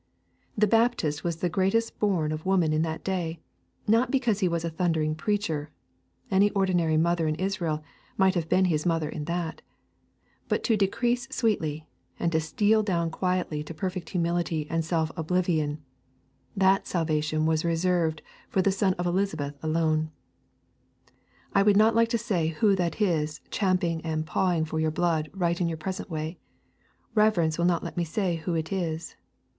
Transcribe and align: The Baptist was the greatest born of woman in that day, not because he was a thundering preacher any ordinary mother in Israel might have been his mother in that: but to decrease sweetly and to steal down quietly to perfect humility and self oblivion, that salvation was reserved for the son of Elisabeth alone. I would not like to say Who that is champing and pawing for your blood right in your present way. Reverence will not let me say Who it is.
The 0.57 0.65
Baptist 0.65 1.23
was 1.23 1.35
the 1.35 1.47
greatest 1.47 1.99
born 1.99 2.31
of 2.31 2.43
woman 2.43 2.73
in 2.73 2.81
that 2.81 3.03
day, 3.03 3.39
not 3.87 4.09
because 4.09 4.39
he 4.39 4.47
was 4.47 4.65
a 4.65 4.69
thundering 4.71 5.13
preacher 5.13 5.69
any 6.31 6.49
ordinary 6.57 6.97
mother 6.97 7.27
in 7.27 7.35
Israel 7.35 7.83
might 8.17 8.33
have 8.33 8.49
been 8.49 8.65
his 8.65 8.83
mother 8.83 9.07
in 9.07 9.25
that: 9.25 9.61
but 10.47 10.63
to 10.63 10.75
decrease 10.75 11.27
sweetly 11.29 11.85
and 12.19 12.31
to 12.31 12.39
steal 12.39 12.81
down 12.81 13.11
quietly 13.11 13.61
to 13.61 13.75
perfect 13.75 14.09
humility 14.09 14.65
and 14.71 14.83
self 14.83 15.11
oblivion, 15.15 15.83
that 16.57 16.87
salvation 16.87 17.45
was 17.45 17.63
reserved 17.63 18.23
for 18.49 18.63
the 18.63 18.71
son 18.71 18.95
of 18.95 19.05
Elisabeth 19.05 19.55
alone. 19.63 20.09
I 21.53 21.61
would 21.61 21.77
not 21.77 21.93
like 21.93 22.09
to 22.09 22.17
say 22.17 22.47
Who 22.47 22.75
that 22.75 22.99
is 22.99 23.39
champing 23.51 24.01
and 24.01 24.25
pawing 24.25 24.65
for 24.65 24.79
your 24.79 24.89
blood 24.89 25.29
right 25.31 25.61
in 25.61 25.67
your 25.69 25.77
present 25.77 26.09
way. 26.09 26.39
Reverence 27.13 27.59
will 27.59 27.65
not 27.65 27.83
let 27.83 27.97
me 27.97 28.03
say 28.03 28.37
Who 28.37 28.55
it 28.55 28.73
is. 28.73 29.15